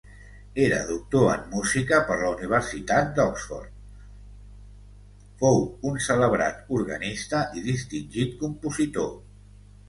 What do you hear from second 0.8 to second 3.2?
doctor en Música per la Universitat